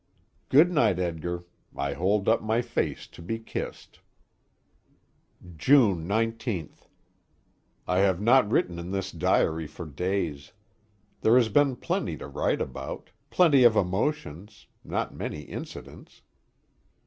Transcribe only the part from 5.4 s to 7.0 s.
June 19th.